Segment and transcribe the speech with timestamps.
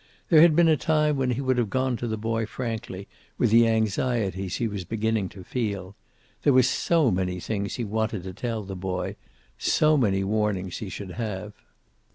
[0.29, 3.07] There had been a time when he would have gone to the boy frankly,
[3.37, 5.95] with the anxieties he was beginning to feel.
[6.41, 9.15] There were so many things he wanted to tell the boy.
[9.59, 11.53] So many warnings he should have.